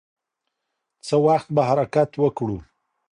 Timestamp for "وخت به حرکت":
1.27-2.09